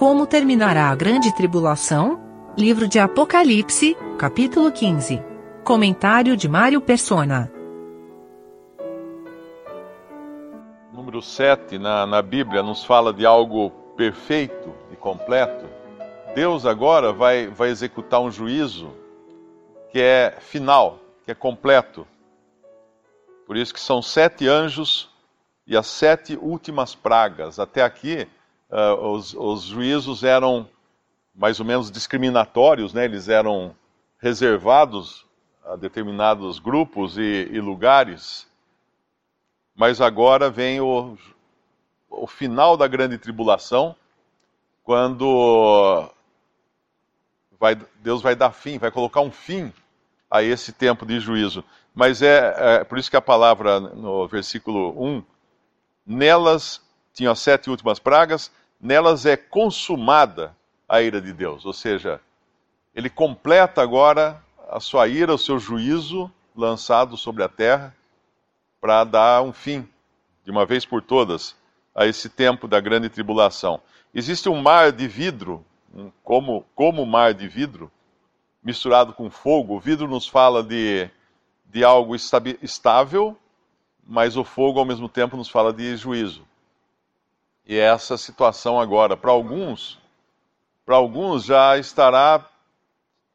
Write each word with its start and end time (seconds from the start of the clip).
Como 0.00 0.26
terminará 0.26 0.88
a 0.88 0.94
grande 0.94 1.30
tribulação? 1.30 2.18
Livro 2.56 2.88
de 2.88 2.98
Apocalipse, 2.98 3.94
capítulo 4.18 4.72
15. 4.72 5.22
Comentário 5.62 6.38
de 6.38 6.48
Mário 6.48 6.80
Persona. 6.80 7.52
Número 10.90 11.20
7 11.20 11.78
na, 11.78 12.06
na 12.06 12.22
Bíblia 12.22 12.62
nos 12.62 12.82
fala 12.82 13.12
de 13.12 13.26
algo 13.26 13.68
perfeito 13.94 14.74
e 14.90 14.96
completo. 14.96 15.66
Deus 16.34 16.64
agora 16.64 17.12
vai, 17.12 17.48
vai 17.48 17.68
executar 17.68 18.22
um 18.22 18.30
juízo 18.30 18.90
que 19.92 20.00
é 20.00 20.34
final, 20.40 20.98
que 21.26 21.30
é 21.30 21.34
completo. 21.34 22.06
Por 23.46 23.54
isso 23.54 23.74
que 23.74 23.80
são 23.80 24.00
sete 24.00 24.48
anjos 24.48 25.10
e 25.66 25.76
as 25.76 25.86
sete 25.86 26.38
últimas 26.40 26.94
pragas. 26.94 27.58
Até 27.58 27.82
aqui, 27.82 28.26
uh, 28.70 29.06
os, 29.12 29.34
os, 29.34 29.64
juízos 29.64 30.22
eram 30.22 30.68
mais 31.34 31.60
ou 31.60 31.66
menos 31.66 31.90
discriminatórios, 31.90 32.92
né? 32.92 33.04
eles 33.04 33.28
eram 33.28 33.74
reservados 34.18 35.26
a 35.64 35.76
determinados 35.76 36.58
grupos 36.58 37.16
e, 37.16 37.48
e 37.50 37.60
lugares. 37.60 38.48
Mas 39.74 40.00
agora 40.00 40.50
vem 40.50 40.80
o, 40.80 41.16
o 42.08 42.26
final 42.26 42.76
da 42.76 42.86
grande 42.86 43.16
tribulação, 43.18 43.94
quando 44.82 46.10
vai, 47.58 47.78
Deus 48.02 48.22
vai 48.22 48.34
dar 48.34 48.50
fim, 48.50 48.78
vai 48.78 48.90
colocar 48.90 49.20
um 49.20 49.30
fim 49.30 49.72
a 50.30 50.42
esse 50.42 50.72
tempo 50.72 51.04
de 51.04 51.20
juízo. 51.20 51.64
Mas 51.94 52.22
é, 52.22 52.54
é, 52.56 52.84
por 52.84 52.98
isso 52.98 53.10
que 53.10 53.16
a 53.16 53.22
palavra 53.22 53.80
no 53.80 54.26
versículo 54.26 54.94
1, 55.02 55.22
nelas 56.06 56.80
tinham 57.12 57.32
as 57.32 57.40
sete 57.40 57.68
últimas 57.68 57.98
pragas, 57.98 58.50
nelas 58.80 59.26
é 59.26 59.36
consumada 59.36 60.56
a 60.88 61.02
ira 61.02 61.20
de 61.20 61.32
Deus. 61.32 61.66
Ou 61.66 61.72
seja, 61.72 62.20
ele 62.94 63.10
completa 63.10 63.82
agora 63.82 64.42
a 64.68 64.80
sua 64.80 65.06
ira, 65.06 65.34
o 65.34 65.38
seu 65.38 65.58
juízo 65.58 66.30
lançado 66.56 67.16
sobre 67.16 67.42
a 67.42 67.48
terra, 67.48 67.94
para 68.80 69.04
dar 69.04 69.42
um 69.42 69.52
fim, 69.52 69.88
de 70.44 70.50
uma 70.50 70.64
vez 70.64 70.84
por 70.84 71.02
todas, 71.02 71.54
a 71.94 72.06
esse 72.06 72.28
tempo 72.28 72.66
da 72.66 72.80
grande 72.80 73.08
tribulação. 73.08 73.80
Existe 74.14 74.48
um 74.48 74.60
mar 74.60 74.90
de 74.90 75.06
vidro, 75.06 75.64
como, 76.24 76.64
como 76.74 77.04
mar 77.04 77.34
de 77.34 77.46
vidro, 77.46 77.90
misturado 78.62 79.12
com 79.12 79.30
fogo. 79.30 79.76
O 79.76 79.80
vidro 79.80 80.08
nos 80.08 80.26
fala 80.26 80.62
de, 80.62 81.08
de 81.66 81.84
algo 81.84 82.14
estável, 82.14 83.36
mas 84.06 84.36
o 84.36 84.44
fogo 84.44 84.78
ao 84.78 84.84
mesmo 84.84 85.08
tempo 85.08 85.36
nos 85.36 85.48
fala 85.48 85.72
de 85.72 85.96
juízo. 85.96 86.42
E 87.70 87.78
é 87.78 87.82
essa 87.82 88.18
situação 88.18 88.80
agora, 88.80 89.16
para 89.16 89.30
alguns, 89.30 89.96
para 90.84 90.96
alguns 90.96 91.44
já 91.44 91.78
estará 91.78 92.44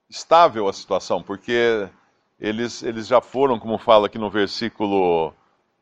estável 0.10 0.68
a 0.68 0.74
situação, 0.74 1.24
porque 1.24 1.88
eles, 2.38 2.84
eles 2.84 3.08
já 3.08 3.22
foram, 3.22 3.58
como 3.58 3.78
fala 3.78 4.08
aqui 4.08 4.18
no 4.18 4.30
versículo 4.30 5.34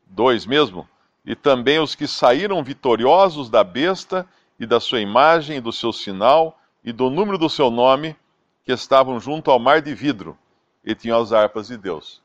2 0.06 0.46
mesmo, 0.46 0.88
e 1.24 1.34
também 1.34 1.80
os 1.80 1.96
que 1.96 2.06
saíram 2.06 2.62
vitoriosos 2.62 3.50
da 3.50 3.64
besta 3.64 4.24
e 4.56 4.64
da 4.64 4.78
sua 4.78 5.00
imagem 5.00 5.56
e 5.56 5.60
do 5.60 5.72
seu 5.72 5.92
sinal 5.92 6.56
e 6.84 6.92
do 6.92 7.10
número 7.10 7.36
do 7.36 7.50
seu 7.50 7.72
nome, 7.72 8.14
que 8.62 8.70
estavam 8.70 9.18
junto 9.18 9.50
ao 9.50 9.58
mar 9.58 9.82
de 9.82 9.96
vidro 9.96 10.38
e 10.84 10.94
tinham 10.94 11.20
as 11.20 11.32
harpas 11.32 11.66
de 11.66 11.76
Deus. 11.76 12.22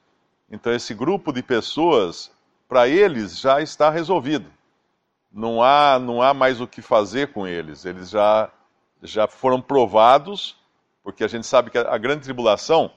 Então, 0.48 0.72
esse 0.72 0.94
grupo 0.94 1.34
de 1.34 1.42
pessoas, 1.42 2.32
para 2.68 2.88
eles, 2.88 3.40
já 3.40 3.64
está 3.64 3.90
resolvido. 3.90 4.59
Não 5.32 5.62
há, 5.62 6.00
não 6.00 6.22
há 6.22 6.34
mais 6.34 6.60
o 6.60 6.68
que 6.68 6.82
fazer 6.82 7.32
com 7.32 7.48
eles. 7.48 7.86
Eles 7.86 8.10
já, 8.10 8.50
já 9.02 9.28
foram 9.28 9.62
provados, 9.62 10.58
porque 11.04 11.24
a 11.24 11.28
gente 11.28 11.46
sabe 11.46 11.70
que 11.70 11.78
a, 11.78 11.98
grande 11.98 12.24
tribulação 12.24 12.92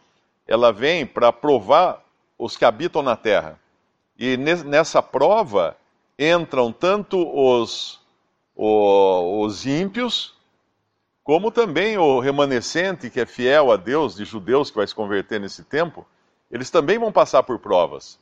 ela 0.46 0.72
vem 0.72 1.06
para 1.06 1.32
provar 1.32 2.02
os 2.38 2.56
que 2.56 2.64
habitam 2.64 3.02
na 3.02 3.16
terra. 3.16 3.58
E 4.18 4.36
nessa 4.36 5.02
prova 5.02 5.76
entram 6.18 6.72
tanto 6.72 7.18
os, 7.34 8.00
os 8.54 9.66
ímpios, 9.66 10.34
como 11.24 11.50
também 11.50 11.98
o 11.98 12.18
remanescente 12.18 13.08
que 13.08 13.20
é 13.20 13.26
fiel 13.26 13.70
a 13.70 13.76
Deus, 13.76 14.14
de 14.14 14.24
judeus 14.24 14.70
que 14.70 14.76
vai 14.76 14.86
se 14.86 14.94
converter 14.94 15.40
nesse 15.40 15.64
tempo, 15.64 16.06
eles 16.50 16.70
também 16.70 16.98
vão 16.98 17.12
passar 17.12 17.42
por 17.42 17.58
provas, 17.58 18.18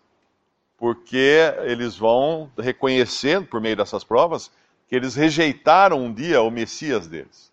porque 0.81 1.39
eles 1.65 1.95
vão 1.95 2.51
reconhecer, 2.59 3.47
por 3.47 3.61
meio 3.61 3.77
dessas 3.77 4.03
provas, 4.03 4.51
que 4.89 4.97
eles 4.97 5.15
rejeitaram 5.15 5.99
um 5.99 6.13
dia 6.13 6.41
o 6.41 6.51
Messias 6.51 7.07
deles, 7.07 7.53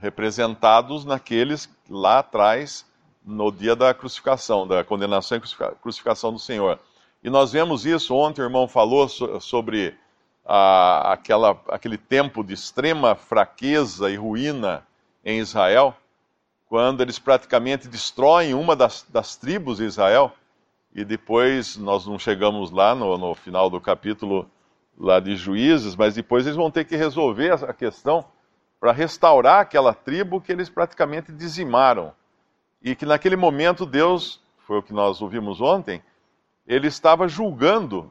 representados 0.00 1.04
naqueles 1.04 1.68
lá 1.90 2.20
atrás, 2.20 2.86
no 3.24 3.50
dia 3.50 3.74
da 3.74 3.92
crucificação, 3.92 4.64
da 4.64 4.84
condenação 4.84 5.36
e 5.36 5.42
crucificação 5.82 6.32
do 6.32 6.38
Senhor. 6.38 6.78
E 7.20 7.28
nós 7.28 7.50
vemos 7.50 7.84
isso, 7.84 8.14
ontem 8.14 8.42
o 8.42 8.44
irmão 8.44 8.68
falou 8.68 9.08
sobre 9.08 9.98
a, 10.44 11.14
aquela, 11.14 11.60
aquele 11.68 11.98
tempo 11.98 12.44
de 12.44 12.54
extrema 12.54 13.16
fraqueza 13.16 14.08
e 14.08 14.14
ruína 14.14 14.86
em 15.24 15.40
Israel, 15.40 15.96
quando 16.68 17.00
eles 17.00 17.18
praticamente 17.18 17.88
destroem 17.88 18.54
uma 18.54 18.76
das, 18.76 19.04
das 19.08 19.34
tribos 19.34 19.78
de 19.78 19.84
Israel, 19.84 20.32
e 20.94 21.04
depois 21.04 21.76
nós 21.76 22.06
não 22.06 22.18
chegamos 22.18 22.70
lá 22.70 22.94
no, 22.94 23.16
no 23.18 23.34
final 23.34 23.68
do 23.68 23.80
capítulo 23.80 24.50
lá 24.98 25.20
de 25.20 25.36
Juízes, 25.36 25.94
mas 25.94 26.14
depois 26.14 26.46
eles 26.46 26.56
vão 26.56 26.70
ter 26.70 26.84
que 26.84 26.96
resolver 26.96 27.52
a 27.52 27.72
questão 27.72 28.24
para 28.80 28.92
restaurar 28.92 29.60
aquela 29.60 29.92
tribo 29.92 30.40
que 30.40 30.50
eles 30.50 30.68
praticamente 30.68 31.32
dizimaram. 31.32 32.12
E 32.82 32.94
que 32.94 33.04
naquele 33.04 33.36
momento 33.36 33.84
Deus, 33.84 34.40
foi 34.58 34.78
o 34.78 34.82
que 34.82 34.92
nós 34.92 35.20
ouvimos 35.20 35.60
ontem, 35.60 36.02
ele 36.66 36.86
estava 36.86 37.28
julgando 37.28 38.10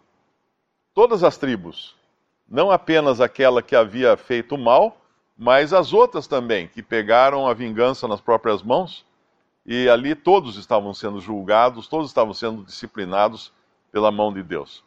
todas 0.93 1.23
as 1.23 1.37
tribos 1.37 1.95
não 2.47 2.71
apenas 2.71 3.19
aquela 3.19 3.61
que 3.61 3.75
havia 3.75 4.15
feito 4.15 4.57
mal, 4.57 4.97
mas 5.37 5.73
as 5.73 5.93
outras 5.93 6.27
também, 6.27 6.67
que 6.67 6.81
pegaram 6.81 7.47
a 7.47 7.53
vingança 7.53 8.07
nas 8.07 8.21
próprias 8.21 8.61
mãos, 8.61 9.05
e 9.65 9.89
ali 9.89 10.13
todos 10.13 10.57
estavam 10.57 10.93
sendo 10.93 11.19
julgados, 11.19 11.87
todos 11.87 12.09
estavam 12.09 12.33
sendo 12.33 12.63
disciplinados 12.63 13.51
pela 13.91 14.11
mão 14.11 14.31
de 14.31 14.43
Deus. 14.43 14.83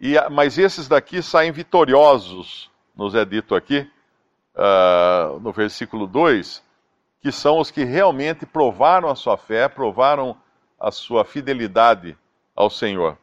E, 0.00 0.14
mas 0.30 0.56
esses 0.56 0.88
daqui 0.88 1.20
saem 1.20 1.52
vitoriosos, 1.52 2.70
nos 2.96 3.14
é 3.14 3.24
dito 3.24 3.54
aqui, 3.54 3.86
uh, 4.54 5.38
no 5.40 5.52
versículo 5.52 6.06
2, 6.06 6.62
que 7.20 7.30
são 7.30 7.58
os 7.58 7.70
que 7.70 7.84
realmente 7.84 8.46
provaram 8.46 9.10
a 9.10 9.14
sua 9.14 9.36
fé, 9.36 9.68
provaram 9.68 10.34
a 10.78 10.90
sua 10.90 11.24
fidelidade 11.24 12.16
ao 12.56 12.70
Senhor. 12.70 13.18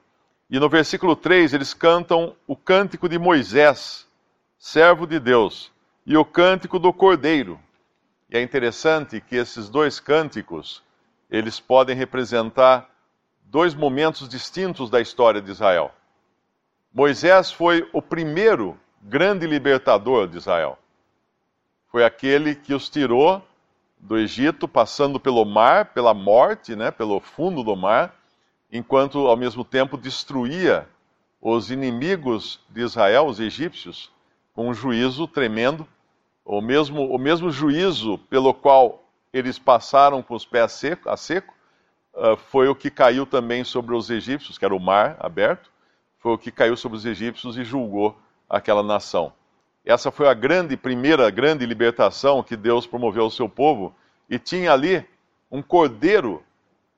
E 0.49 0.59
no 0.59 0.69
versículo 0.69 1.15
3 1.15 1.53
eles 1.53 1.73
cantam 1.73 2.35
o 2.45 2.55
cântico 2.55 3.09
de 3.09 3.17
Moisés, 3.17 4.07
servo 4.57 5.07
de 5.07 5.19
Deus, 5.19 5.71
e 6.05 6.15
o 6.15 6.23
cântico 6.23 6.77
do 6.77 6.93
Cordeiro. 6.93 7.59
E 8.29 8.37
é 8.37 8.41
interessante 8.41 9.21
que 9.21 9.35
esses 9.35 9.69
dois 9.69 9.99
cânticos, 9.99 10.83
eles 11.29 11.59
podem 11.59 11.95
representar 11.95 12.89
dois 13.43 13.73
momentos 13.73 14.27
distintos 14.27 14.89
da 14.89 14.99
história 14.99 15.41
de 15.41 15.51
Israel. 15.51 15.93
Moisés 16.93 17.51
foi 17.51 17.87
o 17.93 18.01
primeiro 18.01 18.77
grande 19.01 19.47
libertador 19.47 20.27
de 20.27 20.37
Israel. 20.37 20.77
Foi 21.89 22.03
aquele 22.03 22.53
que 22.53 22.73
os 22.73 22.89
tirou 22.89 23.41
do 23.97 24.17
Egito, 24.17 24.67
passando 24.67 25.19
pelo 25.19 25.43
mar, 25.45 25.93
pela 25.93 26.13
morte, 26.13 26.75
né, 26.75 26.91
pelo 26.91 27.19
fundo 27.19 27.63
do 27.63 27.75
mar, 27.75 28.13
enquanto 28.71 29.25
ao 29.27 29.37
mesmo 29.37 29.63
tempo 29.63 29.97
destruía 29.97 30.87
os 31.41 31.71
inimigos 31.71 32.59
de 32.69 32.81
Israel, 32.81 33.25
os 33.25 33.39
egípcios, 33.39 34.11
com 34.53 34.69
um 34.69 34.73
juízo 34.73 35.27
tremendo, 35.27 35.87
o 36.47 36.61
mesmo, 36.61 37.13
o 37.13 37.17
mesmo 37.17 37.51
juízo 37.51 38.17
pelo 38.29 38.53
qual 38.53 39.03
eles 39.33 39.59
passaram 39.59 40.23
com 40.23 40.33
os 40.33 40.45
pés 40.45 40.71
seco, 40.71 41.09
a 41.09 41.17
seco, 41.17 41.53
uh, 42.13 42.37
foi 42.37 42.69
o 42.69 42.75
que 42.75 42.89
caiu 42.89 43.25
também 43.25 43.65
sobre 43.65 43.93
os 43.93 44.09
egípcios, 44.09 44.57
que 44.57 44.63
era 44.63 44.73
o 44.73 44.79
mar 44.79 45.17
aberto, 45.19 45.69
foi 46.19 46.31
o 46.31 46.37
que 46.37 46.49
caiu 46.49 46.77
sobre 46.77 46.97
os 46.97 47.05
egípcios 47.05 47.57
e 47.57 47.65
julgou 47.65 48.17
aquela 48.49 48.81
nação. 48.81 49.33
Essa 49.85 50.09
foi 50.09 50.29
a 50.29 50.33
grande, 50.33 50.77
primeira 50.77 51.29
grande 51.29 51.65
libertação 51.65 52.41
que 52.41 52.55
Deus 52.55 52.87
promoveu 52.87 53.23
ao 53.23 53.29
seu 53.29 53.49
povo, 53.49 53.93
e 54.29 54.39
tinha 54.39 54.71
ali 54.71 55.05
um 55.51 55.61
cordeiro 55.61 56.41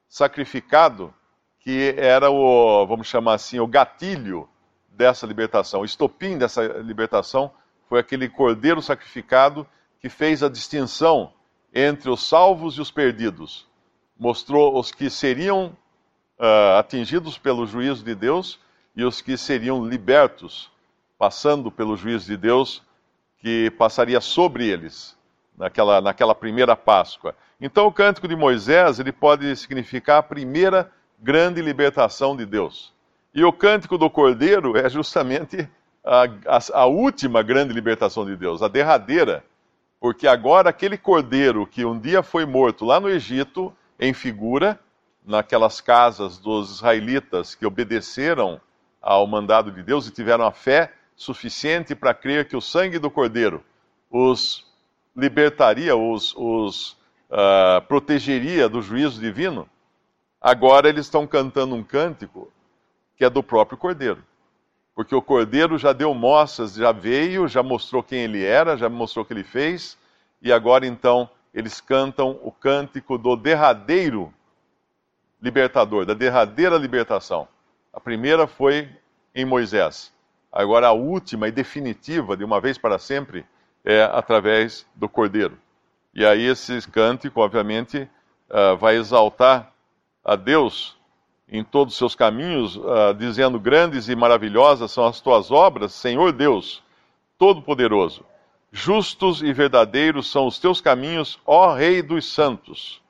sacrificado 0.08 1.12
que 1.60 1.96
era 1.98 2.30
o, 2.30 2.86
vamos 2.86 3.08
chamar 3.08 3.34
assim, 3.34 3.60
o 3.60 3.68
gatilho 3.68 4.48
dessa 4.90 5.26
libertação. 5.26 5.82
O 5.82 5.86
estopim 5.86 6.38
dessa 6.38 6.64
libertação 6.64 7.52
foi 7.90 8.00
aquele 8.00 8.30
cordeiro 8.30 8.82
sacrificado 8.84 9.68
que 10.00 10.08
fez 10.08 10.44
a 10.44 10.48
distinção 10.48 11.34
entre 11.74 12.10
os 12.10 12.22
salvos 12.26 12.76
e 12.76 12.82
os 12.82 12.92
perdidos. 12.92 13.68
Mostrou 14.18 14.80
os 14.80 14.92
que 14.92 15.10
seriam 15.10 15.76
uh, 16.40 16.78
atingidos 16.78 17.38
pelo 17.38 17.66
juízo 17.66 18.06
de 18.06 18.14
Deus 18.14 18.60
e 18.96 19.04
os 19.04 19.22
que 19.22 19.36
seriam 19.36 19.84
libertos, 19.84 20.72
passando 21.18 21.72
pelo 21.72 21.98
juízo 21.98 22.28
de 22.28 22.38
Deus, 22.38 22.84
que 23.40 23.72
passaria 23.72 24.22
sobre 24.22 24.68
eles 24.68 25.18
naquela, 25.58 26.00
naquela 26.00 26.36
primeira 26.36 26.76
Páscoa. 26.76 27.36
Então, 27.60 27.88
o 27.88 27.92
cântico 27.92 28.28
de 28.28 28.36
Moisés 28.36 29.00
ele 29.00 29.12
pode 29.12 29.56
significar 29.56 30.20
a 30.20 30.24
primeira 30.24 30.92
grande 31.18 31.62
libertação 31.62 32.36
de 32.36 32.46
Deus. 32.46 32.94
E 33.34 33.44
o 33.44 33.52
cântico 33.52 33.98
do 33.98 34.10
Cordeiro 34.10 34.78
é 34.78 34.90
justamente 34.90 35.70
a, 36.10 36.24
a, 36.58 36.82
a 36.82 36.86
última 36.88 37.44
grande 37.44 37.72
libertação 37.72 38.26
de 38.26 38.36
Deus, 38.36 38.64
a 38.64 38.68
derradeira, 38.68 39.46
porque 40.00 40.28
agora 40.28 40.72
aquele 40.72 40.98
cordeiro 40.98 41.68
que 41.68 41.86
um 41.86 42.00
dia 42.00 42.24
foi 42.24 42.48
morto 42.48 42.84
lá 42.84 43.00
no 43.00 43.08
Egito, 43.08 43.72
em 44.00 44.12
figura, 44.12 44.80
naquelas 45.24 45.80
casas 45.80 46.40
dos 46.40 46.72
israelitas 46.72 47.54
que 47.54 47.64
obedeceram 47.64 48.60
ao 49.00 49.28
mandado 49.28 49.72
de 49.72 49.84
Deus 49.84 50.08
e 50.08 50.12
tiveram 50.12 50.48
a 50.48 50.52
fé 50.52 50.92
suficiente 51.16 51.94
para 51.94 52.14
crer 52.14 52.48
que 52.48 52.58
o 52.58 52.62
sangue 52.62 52.98
do 52.98 53.12
cordeiro 53.12 53.64
os 54.10 54.66
libertaria, 55.16 55.96
os, 55.96 56.34
os 56.36 56.92
uh, 57.30 57.86
protegeria 57.88 58.68
do 58.68 58.82
juízo 58.82 59.22
divino, 59.22 59.70
agora 60.42 60.90
eles 60.90 61.06
estão 61.06 61.28
cantando 61.28 61.76
um 61.76 61.84
cântico 61.84 62.52
que 63.16 63.24
é 63.24 63.30
do 63.30 63.44
próprio 63.44 63.78
cordeiro 63.78 64.24
porque 65.00 65.16
o 65.16 65.22
Cordeiro 65.22 65.78
já 65.78 65.94
deu 65.94 66.14
mostras, 66.14 66.74
já 66.74 66.92
veio, 66.92 67.48
já 67.48 67.64
mostrou 67.64 68.04
quem 68.04 68.20
ele 68.20 68.44
era, 68.44 68.76
já 68.76 68.90
mostrou 68.90 69.24
o 69.24 69.26
que 69.26 69.32
ele 69.32 69.46
fez, 69.46 69.98
e 70.42 70.52
agora 70.52 70.86
então 70.86 71.30
eles 71.54 71.80
cantam 71.80 72.38
o 72.44 72.52
cântico 72.52 73.18
do 73.18 73.38
derradeiro 73.38 74.34
libertador, 75.42 76.06
da 76.06 76.14
derradeira 76.14 76.76
libertação. 76.76 77.48
A 77.94 78.00
primeira 78.02 78.46
foi 78.46 78.90
em 79.34 79.46
Moisés, 79.46 80.12
agora 80.52 80.88
a 80.88 80.92
última 80.92 81.48
e 81.48 81.52
definitiva, 81.54 82.36
de 82.36 82.44
uma 82.44 82.60
vez 82.60 82.78
para 82.78 83.00
sempre, 83.00 83.46
é 83.86 84.04
através 84.04 84.86
do 84.94 85.08
Cordeiro. 85.08 85.58
E 86.14 86.26
aí 86.26 86.46
esse 86.46 86.86
cântico, 86.92 87.40
obviamente, 87.40 88.00
uh, 88.50 88.76
vai 88.76 88.98
exaltar 88.98 89.72
a 90.26 90.36
Deus 90.36 90.99
em 91.52 91.64
todos 91.64 91.94
os 91.94 91.98
seus 91.98 92.16
caminhos, 92.16 92.76
uh, 92.76 93.14
dizendo: 93.18 93.60
Grandes 93.60 94.08
e 94.08 94.16
maravilhosas 94.16 94.92
são 94.92 95.06
as 95.06 95.20
tuas 95.20 95.52
obras, 95.52 95.94
Senhor 95.94 96.32
Deus, 96.32 96.84
Todo-Poderoso. 97.38 98.24
Justos 98.72 99.42
e 99.42 99.52
verdadeiros 99.52 100.30
são 100.32 100.46
os 100.46 100.60
teus 100.60 100.80
caminhos, 100.80 101.40
ó 101.46 101.74
Rei 101.74 102.04
dos 102.04 102.32
Santos. 102.32 103.02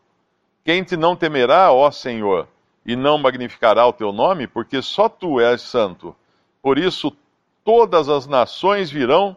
Quem 0.63 0.83
te 0.83 0.95
não 0.95 1.15
temerá, 1.15 1.71
ó 1.71 1.91
Senhor, 1.91 2.47
e 2.85 2.95
não 2.95 3.17
magnificará 3.17 3.85
o 3.85 3.93
teu 3.93 4.13
nome, 4.13 4.47
porque 4.47 4.81
só 4.81 5.09
tu 5.09 5.39
és 5.41 5.61
santo. 5.61 6.15
Por 6.61 6.77
isso, 6.77 7.11
todas 7.63 8.07
as 8.07 8.25
nações 8.25 8.89
virão 8.89 9.35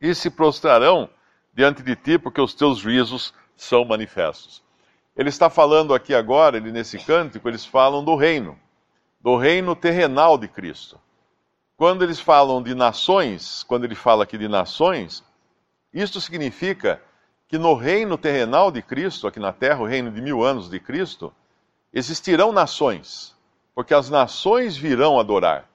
e 0.00 0.14
se 0.14 0.28
prostrarão 0.28 1.08
diante 1.54 1.82
de 1.82 1.96
ti, 1.96 2.18
porque 2.18 2.40
os 2.40 2.52
teus 2.52 2.78
juízos 2.78 3.32
são 3.56 3.84
manifestos. 3.84 4.65
Ele 5.16 5.30
está 5.30 5.48
falando 5.48 5.94
aqui 5.94 6.14
agora, 6.14 6.58
ele, 6.58 6.70
nesse 6.70 6.98
cântico, 6.98 7.48
eles 7.48 7.64
falam 7.64 8.04
do 8.04 8.14
reino, 8.14 8.58
do 9.20 9.36
reino 9.36 9.74
terrenal 9.74 10.36
de 10.36 10.46
Cristo. 10.46 11.00
Quando 11.76 12.02
eles 12.02 12.20
falam 12.20 12.62
de 12.62 12.74
nações, 12.74 13.62
quando 13.62 13.84
ele 13.84 13.94
fala 13.94 14.24
aqui 14.24 14.36
de 14.36 14.46
nações, 14.46 15.24
isto 15.92 16.20
significa 16.20 17.00
que 17.48 17.56
no 17.56 17.74
reino 17.74 18.18
terrenal 18.18 18.70
de 18.70 18.82
Cristo, 18.82 19.26
aqui 19.26 19.40
na 19.40 19.52
terra, 19.52 19.80
o 19.80 19.86
reino 19.86 20.10
de 20.10 20.20
mil 20.20 20.44
anos 20.44 20.68
de 20.68 20.78
Cristo, 20.78 21.32
existirão 21.92 22.52
nações, 22.52 23.34
porque 23.74 23.94
as 23.94 24.10
nações 24.10 24.76
virão 24.76 25.18
adorar. 25.18 25.66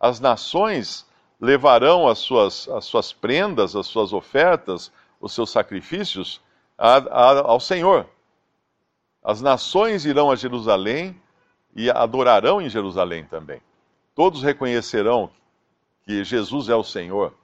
As 0.00 0.18
nações 0.18 1.06
levarão 1.40 2.08
as 2.08 2.18
suas, 2.18 2.68
as 2.68 2.84
suas 2.84 3.12
prendas, 3.12 3.76
as 3.76 3.86
suas 3.86 4.12
ofertas, 4.12 4.90
os 5.20 5.32
seus 5.32 5.50
sacrifícios 5.50 6.40
a, 6.76 6.96
a, 6.96 7.38
ao 7.40 7.60
Senhor. 7.60 8.08
As 9.28 9.42
nações 9.42 10.06
irão 10.06 10.30
a 10.30 10.36
Jerusalém 10.36 11.14
e 11.76 11.90
adorarão 11.90 12.62
em 12.62 12.70
Jerusalém 12.70 13.26
também. 13.26 13.60
Todos 14.14 14.42
reconhecerão 14.42 15.28
que 16.06 16.24
Jesus 16.24 16.70
é 16.70 16.74
o 16.74 16.82
Senhor. 16.82 17.34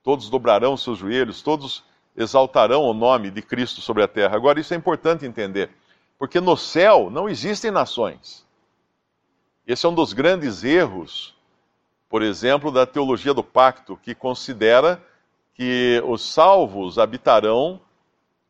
Todos 0.00 0.30
dobrarão 0.30 0.76
seus 0.76 1.00
joelhos, 1.00 1.42
todos 1.42 1.82
exaltarão 2.16 2.84
o 2.84 2.94
nome 2.94 3.32
de 3.32 3.42
Cristo 3.42 3.80
sobre 3.80 4.04
a 4.04 4.06
terra. 4.06 4.36
Agora, 4.36 4.60
isso 4.60 4.74
é 4.74 4.76
importante 4.76 5.26
entender, 5.26 5.70
porque 6.20 6.40
no 6.40 6.56
céu 6.56 7.10
não 7.10 7.28
existem 7.28 7.72
nações. 7.72 8.46
Esse 9.66 9.86
é 9.86 9.88
um 9.88 9.94
dos 9.94 10.12
grandes 10.12 10.62
erros, 10.62 11.36
por 12.08 12.22
exemplo, 12.22 12.70
da 12.70 12.86
teologia 12.86 13.34
do 13.34 13.42
pacto, 13.42 13.96
que 13.96 14.14
considera 14.14 15.02
que 15.52 16.00
os 16.06 16.22
salvos 16.22 16.96
habitarão 16.96 17.80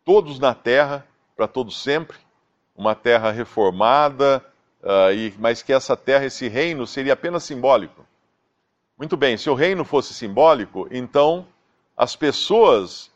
todos 0.05 0.39
na 0.39 0.55
terra 0.55 1.09
para 1.35 1.49
todos 1.49 1.83
sempre, 1.83 2.19
uma 2.77 2.95
terra 2.95 3.31
reformada, 3.31 4.45
uh, 4.83 5.13
e, 5.13 5.35
mas 5.39 5.63
que 5.63 5.73
essa 5.73 5.97
terra, 5.97 6.25
esse 6.25 6.49
reino, 6.49 6.87
seria 6.87 7.13
apenas 7.13 7.45
simbólico. 7.45 8.05
Muito 8.99 9.17
bem, 9.17 9.37
se 9.37 9.49
o 9.51 9.55
reino 9.55 9.85
fosse 9.85 10.15
simbólico, 10.15 10.89
então 10.91 11.47
as 11.97 12.17
pessoas 12.17 13.11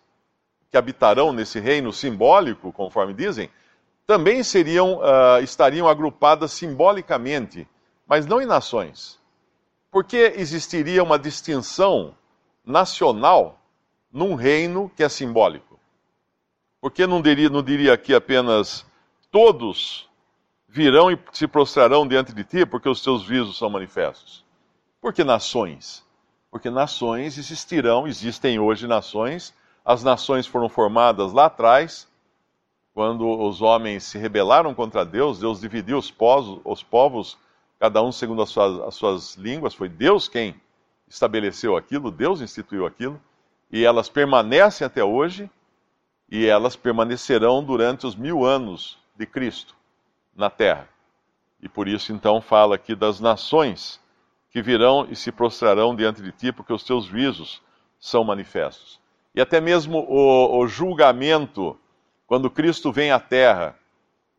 que 0.70 0.76
habitarão 0.76 1.32
nesse 1.32 1.58
reino 1.58 1.92
simbólico, 1.92 2.72
conforme 2.72 3.14
dizem, 3.14 3.50
também 4.06 4.42
seriam, 4.42 4.98
uh, 4.98 5.42
estariam 5.42 5.88
agrupadas 5.88 6.52
simbolicamente, 6.52 7.66
mas 8.06 8.26
não 8.26 8.40
em 8.40 8.46
nações. 8.46 9.18
Por 9.90 10.04
que 10.04 10.34
existiria 10.36 11.02
uma 11.02 11.18
distinção 11.18 12.14
nacional 12.64 13.58
num 14.12 14.34
reino 14.34 14.90
que 14.96 15.02
é 15.02 15.08
simbólico? 15.08 15.78
Por 16.80 16.90
que 16.90 17.06
não 17.06 17.20
diria, 17.20 17.48
não 17.48 17.62
diria 17.62 17.92
aqui 17.92 18.14
apenas 18.14 18.86
todos 19.30 20.08
virão 20.68 21.10
e 21.10 21.18
se 21.32 21.46
prostrarão 21.46 22.06
diante 22.06 22.32
de 22.32 22.44
ti, 22.44 22.66
porque 22.66 22.88
os 22.88 23.02
teus 23.02 23.24
visos 23.26 23.56
são 23.56 23.70
manifestos. 23.70 24.44
Por 25.00 25.12
que 25.12 25.24
nações? 25.24 26.04
Porque 26.50 26.70
nações 26.70 27.38
existirão, 27.38 28.06
existem 28.06 28.58
hoje 28.58 28.86
nações. 28.86 29.54
As 29.84 30.02
nações 30.02 30.46
foram 30.46 30.68
formadas 30.68 31.32
lá 31.32 31.46
atrás, 31.46 32.08
quando 32.92 33.26
os 33.26 33.62
homens 33.62 34.04
se 34.04 34.18
rebelaram 34.18 34.74
contra 34.74 35.04
Deus, 35.04 35.38
Deus 35.38 35.60
dividiu 35.60 35.98
os 35.98 36.10
povos, 36.10 36.60
os 36.64 36.82
povos 36.82 37.38
cada 37.78 38.02
um 38.02 38.10
segundo 38.10 38.42
as 38.42 38.50
suas, 38.50 38.80
as 38.80 38.94
suas 38.96 39.36
línguas. 39.36 39.74
Foi 39.74 39.88
Deus 39.88 40.26
quem 40.26 40.60
estabeleceu 41.06 41.76
aquilo, 41.76 42.10
Deus 42.10 42.40
instituiu 42.40 42.84
aquilo, 42.84 43.20
e 43.70 43.84
elas 43.84 44.08
permanecem 44.08 44.86
até 44.86 45.02
hoje, 45.02 45.48
e 46.30 46.44
elas 46.44 46.76
permanecerão 46.76 47.62
durante 47.62 48.06
os 48.06 48.16
mil 48.16 48.44
anos 48.44 48.98
de 49.18 49.26
Cristo 49.26 49.74
na 50.34 50.48
terra. 50.48 50.88
E 51.60 51.68
por 51.68 51.88
isso, 51.88 52.12
então, 52.12 52.40
fala 52.40 52.76
aqui 52.76 52.94
das 52.94 53.18
nações 53.18 54.00
que 54.50 54.62
virão 54.62 55.06
e 55.10 55.16
se 55.16 55.32
prostrarão 55.32 55.94
diante 55.94 56.22
de 56.22 56.30
ti, 56.32 56.52
porque 56.52 56.72
os 56.72 56.84
teus 56.84 57.04
juízos 57.04 57.60
são 57.98 58.22
manifestos. 58.22 59.00
E 59.34 59.40
até 59.40 59.60
mesmo 59.60 59.98
o, 60.08 60.60
o 60.60 60.66
julgamento, 60.66 61.78
quando 62.26 62.50
Cristo 62.50 62.92
vem 62.92 63.10
à 63.10 63.18
terra, 63.18 63.76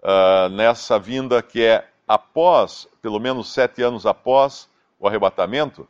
uh, 0.01 0.49
nessa 0.49 0.97
vinda 0.97 1.41
que 1.43 1.61
é 1.61 1.87
após, 2.07 2.87
pelo 3.01 3.19
menos 3.19 3.53
sete 3.53 3.83
anos 3.83 4.05
após 4.05 4.69
o 4.97 5.07
arrebatamento, 5.07 5.87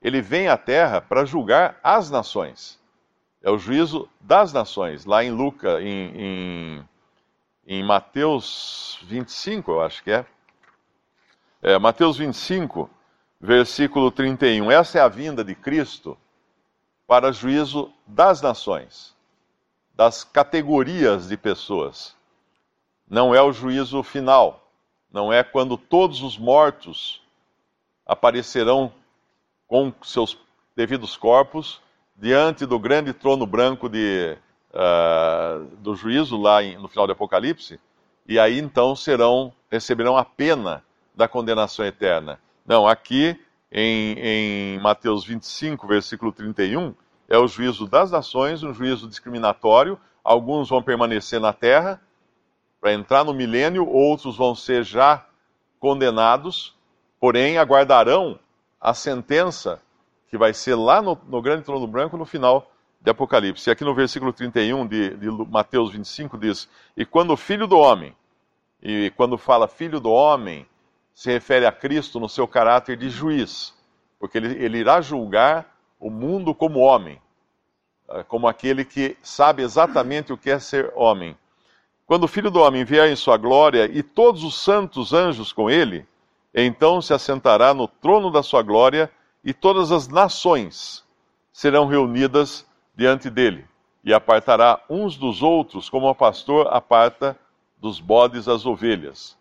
ele 0.00 0.20
vem 0.20 0.48
à 0.48 0.56
terra 0.56 1.00
para 1.00 1.24
julgar 1.24 1.78
as 1.82 2.10
nações. 2.10 2.80
É 3.42 3.50
o 3.50 3.58
juízo 3.58 4.08
das 4.20 4.52
nações. 4.52 5.04
Lá 5.04 5.22
em 5.22 5.30
Lucas, 5.30 5.80
em, 5.80 6.12
em 6.14 6.88
em 7.66 7.82
Mateus 7.82 8.98
25, 9.04 9.70
eu 9.70 9.80
acho 9.82 10.02
que 10.02 10.10
é. 10.10 10.26
é. 11.62 11.78
Mateus 11.78 12.16
25, 12.16 12.90
versículo 13.40 14.10
31. 14.10 14.70
Essa 14.70 14.98
é 14.98 15.00
a 15.00 15.08
vinda 15.08 15.44
de 15.44 15.54
Cristo 15.54 16.18
para 17.06 17.32
juízo 17.32 17.92
das 18.06 18.40
nações, 18.40 19.14
das 19.94 20.24
categorias 20.24 21.28
de 21.28 21.36
pessoas. 21.36 22.16
Não 23.08 23.34
é 23.34 23.42
o 23.42 23.52
juízo 23.52 24.02
final, 24.02 24.66
não 25.10 25.32
é 25.32 25.44
quando 25.44 25.76
todos 25.76 26.22
os 26.22 26.38
mortos 26.38 27.22
aparecerão 28.06 28.92
com 29.68 29.92
seus 30.02 30.38
devidos 30.74 31.16
corpos 31.16 31.80
diante 32.16 32.64
do 32.64 32.78
grande 32.78 33.12
trono 33.12 33.46
branco 33.46 33.88
de 33.88 34.36
uh, 34.72 35.64
do 35.76 35.94
juízo 35.94 36.40
lá 36.40 36.62
em, 36.62 36.76
no 36.76 36.88
final 36.88 37.06
do 37.06 37.12
Apocalipse, 37.12 37.78
e 38.26 38.38
aí 38.38 38.58
então 38.58 38.94
serão 38.94 39.52
receberão 39.70 40.16
a 40.16 40.24
pena 40.24 40.82
da 41.14 41.26
condenação 41.26 41.84
eterna. 41.84 42.38
Não, 42.64 42.86
aqui 42.86 43.38
em, 43.70 44.14
em 44.18 44.78
Mateus 44.80 45.24
25, 45.24 45.86
versículo 45.86 46.30
31, 46.30 46.94
é 47.28 47.38
o 47.38 47.48
juízo 47.48 47.86
das 47.86 48.10
nações, 48.10 48.62
um 48.62 48.74
juízo 48.74 49.08
discriminatório. 49.08 49.98
Alguns 50.22 50.68
vão 50.68 50.82
permanecer 50.82 51.40
na 51.40 51.52
terra 51.52 52.00
para 52.80 52.92
entrar 52.92 53.24
no 53.24 53.32
milênio, 53.32 53.88
outros 53.88 54.36
vão 54.36 54.54
ser 54.54 54.84
já 54.84 55.24
condenados, 55.80 56.76
porém 57.18 57.56
aguardarão 57.58 58.38
a 58.80 58.92
sentença 58.92 59.80
que 60.28 60.36
vai 60.36 60.52
ser 60.52 60.74
lá 60.74 61.00
no, 61.00 61.18
no 61.26 61.40
grande 61.40 61.64
trono 61.64 61.86
branco 61.86 62.16
no 62.16 62.24
final 62.24 62.71
de 63.02 63.10
Apocalipse. 63.10 63.68
E 63.68 63.72
aqui 63.72 63.84
no 63.84 63.94
versículo 63.94 64.32
31 64.32 64.86
de, 64.86 65.16
de 65.16 65.30
Mateus 65.50 65.90
25 65.90 66.38
diz: 66.38 66.68
E 66.96 67.04
quando 67.04 67.32
o 67.32 67.36
filho 67.36 67.66
do 67.66 67.78
homem, 67.78 68.14
e 68.80 69.12
quando 69.16 69.36
fala 69.36 69.66
filho 69.66 70.00
do 70.00 70.10
homem, 70.10 70.66
se 71.14 71.30
refere 71.30 71.66
a 71.66 71.72
Cristo 71.72 72.18
no 72.18 72.28
seu 72.28 72.46
caráter 72.46 72.96
de 72.96 73.10
juiz, 73.10 73.74
porque 74.18 74.38
ele, 74.38 74.64
ele 74.64 74.78
irá 74.78 75.00
julgar 75.00 75.76
o 75.98 76.10
mundo 76.10 76.54
como 76.54 76.78
homem, 76.78 77.20
eh, 78.08 78.22
como 78.24 78.48
aquele 78.48 78.84
que 78.84 79.16
sabe 79.22 79.62
exatamente 79.62 80.32
o 80.32 80.38
que 80.38 80.50
é 80.50 80.58
ser 80.58 80.92
homem. 80.94 81.36
Quando 82.06 82.24
o 82.24 82.28
filho 82.28 82.50
do 82.50 82.60
homem 82.60 82.84
vier 82.84 83.08
em 83.10 83.16
sua 83.16 83.36
glória 83.36 83.90
e 83.92 84.02
todos 84.02 84.42
os 84.42 84.60
santos 84.60 85.12
anjos 85.12 85.52
com 85.52 85.70
ele, 85.70 86.06
então 86.54 87.00
se 87.00 87.14
assentará 87.14 87.72
no 87.72 87.86
trono 87.86 88.30
da 88.30 88.42
sua 88.42 88.62
glória 88.62 89.10
e 89.44 89.52
todas 89.52 89.90
as 89.90 90.08
nações 90.08 91.04
serão 91.52 91.86
reunidas 91.86 92.66
diante 93.02 93.28
dele, 93.28 93.66
e 94.04 94.14
apartará 94.14 94.80
uns 94.88 95.16
dos 95.16 95.42
outros, 95.42 95.90
como 95.90 96.08
o 96.08 96.14
pastor 96.14 96.68
aparta 96.68 97.36
dos 97.76 97.98
bodes 97.98 98.46
as 98.46 98.64
ovelhas. 98.64 99.36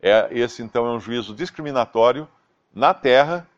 É, 0.00 0.28
esse 0.30 0.62
então 0.62 0.86
é 0.86 0.90
um 0.90 1.00
juízo 1.00 1.34
discriminatório 1.34 2.28
na 2.72 2.94
terra, 2.94 3.48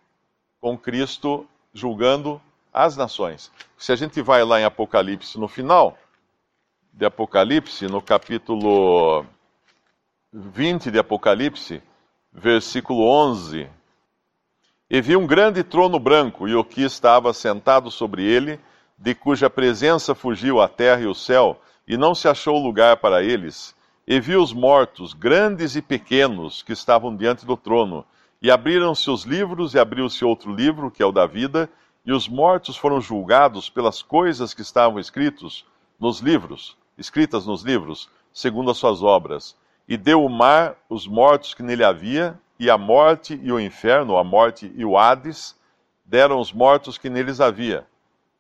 com 0.59 0.78
Cristo 0.78 1.47
julgando 1.75 2.40
as 2.73 2.97
nações. 2.97 3.52
Se 3.76 3.93
a 3.93 3.97
gente 3.97 4.23
vai 4.23 4.43
lá 4.43 4.59
em 4.59 4.64
Apocalipse, 4.64 5.38
no 5.38 5.49
final 5.49 5.99
de 6.95 7.05
Apocalipse, 7.05 7.87
no 7.88 8.00
capítulo 8.00 9.26
20 10.33 10.90
de 10.90 10.99
Apocalipse, 10.99 11.83
versículo 12.33 13.07
11, 13.07 13.69
e 14.88 15.00
vi 15.02 15.14
um 15.14 15.26
grande 15.26 15.62
trono 15.62 15.99
branco, 15.99 16.49
e 16.49 16.55
o 16.55 16.64
que 16.64 16.81
estava 16.81 17.35
sentado 17.35 17.90
sobre 17.90 18.25
ele, 18.25 18.59
de 18.99 19.15
cuja 19.15 19.50
presença 19.50 20.15
fugiu 20.15 20.61
a 20.61 20.69
terra 20.69 21.03
e 21.03 21.07
o 21.07 21.15
céu, 21.15 21.61
e 21.87 21.97
não 21.97 22.15
se 22.15 22.29
achou 22.29 22.59
lugar 22.59 22.97
para 22.97 23.23
eles. 23.23 23.75
E 24.07 24.19
vi 24.19 24.37
os 24.37 24.53
mortos, 24.53 25.12
grandes 25.12 25.76
e 25.76 25.83
pequenos, 25.83 26.62
que 26.62 26.73
estavam 26.73 27.15
diante 27.15 27.45
do 27.45 27.57
trono. 27.57 28.05
E 28.41 28.50
abriram-se 28.50 29.11
os 29.11 29.25
livros, 29.25 29.75
e 29.75 29.79
abriu-se 29.79 30.25
outro 30.25 30.53
livro, 30.53 30.91
que 30.91 31.03
é 31.03 31.07
o 31.07 31.12
da 31.12 31.26
vida, 31.26 31.69
e 32.05 32.12
os 32.12 32.29
mortos 32.29 32.76
foram 32.76 33.00
julgados 33.00 33.69
pelas 33.69 34.00
coisas 34.00 34.55
que 34.55 34.62
estavam 34.62 34.99
escritos 34.99 35.67
nos 35.99 36.21
livros, 36.21 36.76
escritas 36.97 37.47
nos 37.47 37.62
livros, 37.62 38.09
segundo 38.33 38.71
as 38.71 38.79
suas 38.79 39.03
obras. 39.03 39.57
E 39.88 39.97
deu 39.97 40.25
o 40.25 40.29
mar 40.29 40.76
os 40.88 41.07
mortos 41.07 41.53
que 41.53 41.62
nele 41.62 41.85
havia, 41.85 42.38
e 42.59 42.71
a 42.71 42.79
morte 42.79 43.38
e 43.43 43.53
o 43.53 43.61
inferno, 43.61 44.17
a 44.17 44.25
morte 44.25 44.73
e 44.75 44.85
o 44.85 44.97
Hades, 44.97 45.55
deram 46.05 46.41
os 46.41 46.53
mortos 46.53 46.97
que 46.97 47.11
neles 47.11 47.41
havia 47.41 47.87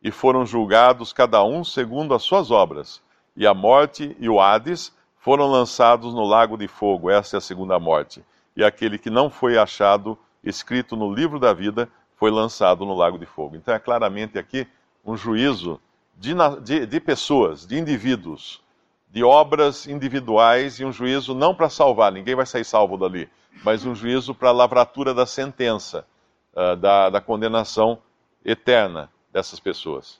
e 0.06 0.10
foram 0.12 0.46
julgados 0.46 1.12
cada 1.12 1.42
um 1.42 1.64
segundo 1.64 2.14
as 2.14 2.22
suas 2.22 2.52
obras. 2.52 3.02
E 3.36 3.44
a 3.44 3.52
morte 3.52 4.16
e 4.20 4.28
o 4.28 4.40
Hades 4.40 4.94
foram 5.18 5.48
lançados 5.48 6.14
no 6.14 6.24
lago 6.24 6.56
de 6.56 6.68
fogo. 6.68 7.10
Essa 7.10 7.36
é 7.36 7.38
a 7.38 7.40
segunda 7.40 7.76
morte. 7.80 8.24
E 8.54 8.62
aquele 8.62 8.98
que 8.98 9.10
não 9.10 9.28
foi 9.28 9.58
achado 9.58 10.16
escrito 10.44 10.94
no 10.94 11.12
livro 11.12 11.40
da 11.40 11.52
vida 11.52 11.88
foi 12.14 12.30
lançado 12.30 12.86
no 12.86 12.94
lago 12.94 13.18
de 13.18 13.26
fogo. 13.26 13.56
Então 13.56 13.74
é 13.74 13.80
claramente 13.80 14.38
aqui 14.38 14.64
um 15.04 15.16
juízo 15.16 15.80
de, 16.16 16.32
de, 16.62 16.86
de 16.86 17.00
pessoas, 17.00 17.66
de 17.66 17.76
indivíduos, 17.76 18.62
de 19.10 19.24
obras 19.24 19.88
individuais 19.88 20.78
e 20.78 20.84
um 20.84 20.92
juízo 20.92 21.34
não 21.34 21.52
para 21.52 21.68
salvar, 21.68 22.12
ninguém 22.12 22.36
vai 22.36 22.46
sair 22.46 22.64
salvo 22.64 22.96
dali, 22.96 23.28
mas 23.64 23.84
um 23.84 23.92
juízo 23.92 24.32
para 24.36 24.50
a 24.50 24.52
lavratura 24.52 25.12
da 25.12 25.26
sentença, 25.26 26.06
uh, 26.54 26.76
da, 26.76 27.10
da 27.10 27.20
condenação 27.20 27.98
eterna 28.44 29.10
dessas 29.36 29.60
pessoas. 29.60 30.18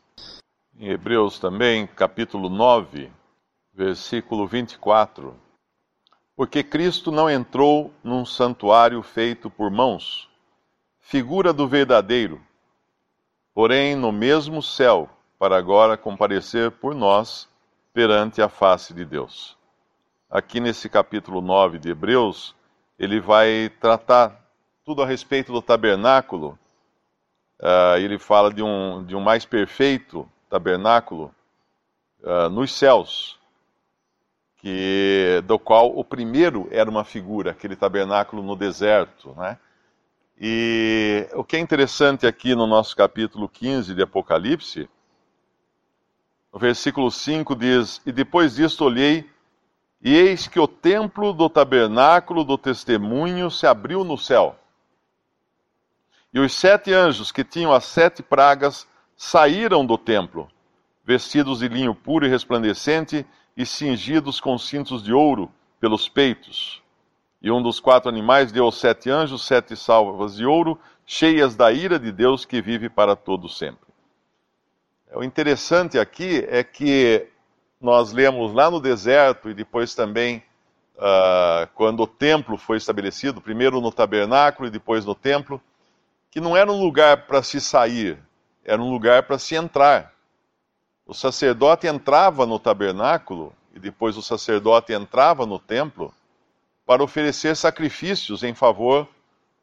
Em 0.78 0.90
Hebreus 0.90 1.38
também, 1.38 1.86
capítulo 1.86 2.50
9, 2.50 3.10
versículo 3.72 4.46
24. 4.46 5.34
Porque 6.36 6.62
Cristo 6.62 7.10
não 7.10 7.30
entrou 7.30 7.90
num 8.04 8.26
santuário 8.26 9.02
feito 9.02 9.48
por 9.48 9.70
mãos, 9.70 10.28
figura 11.00 11.50
do 11.50 11.66
verdadeiro, 11.66 12.38
porém 13.54 13.96
no 13.96 14.12
mesmo 14.12 14.62
céu, 14.62 15.08
para 15.38 15.56
agora 15.56 15.96
comparecer 15.96 16.70
por 16.72 16.94
nós 16.94 17.48
perante 17.94 18.42
a 18.42 18.50
face 18.50 18.92
de 18.92 19.06
Deus. 19.06 19.56
Aqui 20.28 20.60
nesse 20.60 20.90
capítulo 20.90 21.40
9 21.40 21.78
de 21.78 21.88
Hebreus, 21.88 22.54
ele 22.98 23.18
vai 23.18 23.70
tratar 23.80 24.46
tudo 24.84 25.02
a 25.02 25.06
respeito 25.06 25.54
do 25.54 25.62
tabernáculo 25.62 26.58
Uh, 27.58 27.96
ele 27.98 28.18
fala 28.18 28.52
de 28.52 28.62
um, 28.62 29.02
de 29.04 29.16
um 29.16 29.20
mais 29.20 29.46
perfeito 29.46 30.28
tabernáculo 30.48 31.34
uh, 32.22 32.50
nos 32.50 32.70
céus, 32.70 33.38
que, 34.58 35.42
do 35.46 35.58
qual 35.58 35.96
o 35.98 36.04
primeiro 36.04 36.68
era 36.70 36.90
uma 36.90 37.02
figura, 37.02 37.52
aquele 37.52 37.74
tabernáculo 37.74 38.42
no 38.42 38.54
deserto. 38.54 39.34
Né? 39.36 39.58
E 40.38 41.26
o 41.32 41.42
que 41.42 41.56
é 41.56 41.58
interessante 41.58 42.26
aqui 42.26 42.54
no 42.54 42.66
nosso 42.66 42.94
capítulo 42.94 43.48
15 43.48 43.94
de 43.94 44.02
Apocalipse, 44.02 44.88
o 46.52 46.58
versículo 46.58 47.10
5 47.10 47.56
diz: 47.56 48.02
E 48.04 48.12
depois 48.12 48.56
disto 48.56 48.84
olhei, 48.84 49.28
e 50.02 50.14
eis 50.14 50.46
que 50.46 50.60
o 50.60 50.68
templo 50.68 51.32
do 51.32 51.48
tabernáculo 51.48 52.44
do 52.44 52.58
testemunho 52.58 53.50
se 53.50 53.66
abriu 53.66 54.04
no 54.04 54.18
céu 54.18 54.58
e 56.36 56.38
os 56.38 56.52
sete 56.52 56.92
anjos 56.92 57.32
que 57.32 57.42
tinham 57.42 57.72
as 57.72 57.86
sete 57.86 58.22
pragas 58.22 58.86
saíram 59.16 59.86
do 59.86 59.96
templo, 59.96 60.50
vestidos 61.02 61.60
de 61.60 61.68
linho 61.68 61.94
puro 61.94 62.26
e 62.26 62.28
resplandecente 62.28 63.24
e 63.56 63.64
cingidos 63.64 64.38
com 64.38 64.58
cintos 64.58 65.02
de 65.02 65.14
ouro 65.14 65.50
pelos 65.80 66.10
peitos. 66.10 66.82
E 67.40 67.50
um 67.50 67.62
dos 67.62 67.80
quatro 67.80 68.10
animais 68.10 68.52
deu 68.52 68.64
aos 68.64 68.78
sete 68.78 69.08
anjos 69.08 69.46
sete 69.46 69.74
salvas 69.74 70.36
de 70.36 70.44
ouro, 70.44 70.78
cheias 71.06 71.56
da 71.56 71.72
ira 71.72 71.98
de 71.98 72.12
Deus 72.12 72.44
que 72.44 72.60
vive 72.60 72.90
para 72.90 73.16
todo 73.16 73.48
sempre. 73.48 73.88
O 75.14 75.24
interessante 75.24 75.98
aqui 75.98 76.46
é 76.50 76.62
que 76.62 77.28
nós 77.80 78.12
lemos 78.12 78.52
lá 78.52 78.70
no 78.70 78.78
deserto 78.78 79.48
e 79.48 79.54
depois 79.54 79.94
também 79.94 80.42
uh, 80.96 81.66
quando 81.74 82.02
o 82.02 82.06
templo 82.06 82.58
foi 82.58 82.76
estabelecido, 82.76 83.40
primeiro 83.40 83.80
no 83.80 83.90
tabernáculo 83.90 84.68
e 84.68 84.70
depois 84.70 85.02
no 85.06 85.14
templo, 85.14 85.58
que 86.36 86.40
não 86.42 86.54
era 86.54 86.70
um 86.70 86.78
lugar 86.78 87.26
para 87.26 87.42
se 87.42 87.58
sair, 87.62 88.18
era 88.62 88.82
um 88.82 88.90
lugar 88.90 89.22
para 89.22 89.38
se 89.38 89.54
entrar. 89.54 90.12
O 91.06 91.14
sacerdote 91.14 91.86
entrava 91.86 92.44
no 92.44 92.58
tabernáculo 92.58 93.54
e 93.74 93.80
depois 93.80 94.18
o 94.18 94.22
sacerdote 94.22 94.92
entrava 94.92 95.46
no 95.46 95.58
templo 95.58 96.12
para 96.84 97.02
oferecer 97.02 97.56
sacrifícios 97.56 98.42
em 98.42 98.52
favor 98.52 99.08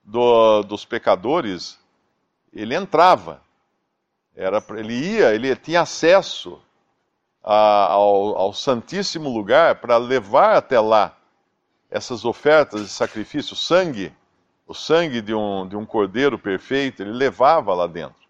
do, 0.03 0.63
dos 0.63 0.83
pecadores. 0.83 1.77
Ele 2.51 2.73
entrava, 2.73 3.39
era, 4.35 4.57
ele 4.75 4.95
ia, 4.95 5.35
ele 5.35 5.55
tinha 5.55 5.81
acesso 5.81 6.59
a, 7.43 7.91
ao, 7.91 8.35
ao 8.35 8.51
Santíssimo 8.51 9.29
Lugar 9.29 9.75
para 9.75 9.97
levar 9.97 10.55
até 10.55 10.79
lá 10.79 11.15
essas 11.91 12.25
ofertas 12.25 12.81
de 12.81 12.89
sacrifício, 12.89 13.55
sangue 13.55 14.11
o 14.65 14.73
sangue 14.73 15.21
de 15.21 15.33
um, 15.33 15.67
de 15.67 15.75
um 15.75 15.85
cordeiro 15.85 16.39
perfeito, 16.39 17.01
ele 17.01 17.11
levava 17.11 17.73
lá 17.73 17.87
dentro. 17.87 18.23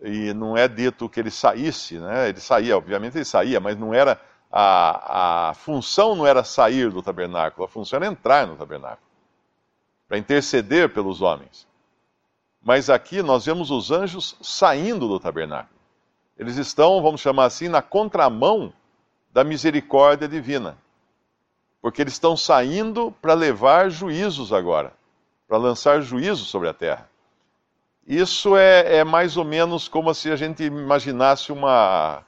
E 0.00 0.32
não 0.32 0.56
é 0.56 0.66
dito 0.66 1.08
que 1.08 1.20
ele 1.20 1.30
saísse, 1.30 1.98
né? 1.98 2.30
Ele 2.30 2.40
saía, 2.40 2.76
obviamente 2.76 3.18
ele 3.18 3.24
saía, 3.24 3.60
mas 3.60 3.76
não 3.76 3.92
era 3.92 4.20
a, 4.50 5.50
a 5.50 5.54
função 5.54 6.16
não 6.16 6.26
era 6.26 6.42
sair 6.42 6.90
do 6.90 7.02
tabernáculo, 7.02 7.64
a 7.64 7.68
função 7.68 7.98
era 7.98 8.06
entrar 8.06 8.46
no 8.46 8.56
tabernáculo 8.56 9.06
para 10.08 10.18
interceder 10.18 10.92
pelos 10.92 11.22
homens. 11.22 11.68
Mas 12.60 12.90
aqui 12.90 13.22
nós 13.22 13.44
vemos 13.44 13.70
os 13.70 13.90
anjos 13.90 14.36
saindo 14.40 15.06
do 15.06 15.20
tabernáculo. 15.20 15.78
Eles 16.36 16.56
estão, 16.56 17.00
vamos 17.02 17.20
chamar 17.20 17.44
assim, 17.44 17.68
na 17.68 17.80
contramão 17.80 18.72
da 19.32 19.44
misericórdia 19.44 20.26
divina. 20.26 20.76
Porque 21.80 22.02
eles 22.02 22.14
estão 22.14 22.36
saindo 22.36 23.12
para 23.22 23.34
levar 23.34 23.88
juízos 23.88 24.52
agora 24.52 24.92
para 25.50 25.58
lançar 25.58 26.00
juízo 26.00 26.44
sobre 26.44 26.68
a 26.68 26.72
terra. 26.72 27.10
Isso 28.06 28.56
é, 28.56 28.98
é, 28.98 29.04
mais 29.04 29.36
ou 29.36 29.44
menos 29.44 29.88
como 29.88 30.14
se 30.14 30.30
a 30.30 30.36
gente 30.36 30.62
imaginasse 30.62 31.50
uma, 31.50 32.22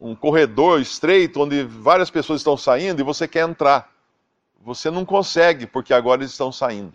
um 0.00 0.14
corredor 0.14 0.80
estreito 0.80 1.42
onde 1.42 1.62
várias 1.64 2.08
pessoas 2.08 2.40
estão 2.40 2.56
saindo 2.56 2.98
e 2.98 3.04
você 3.04 3.28
quer 3.28 3.46
entrar. 3.46 3.92
Você 4.62 4.90
não 4.90 5.04
consegue, 5.04 5.66
porque 5.66 5.92
agora 5.92 6.22
eles 6.22 6.30
estão 6.30 6.50
saindo. 6.50 6.94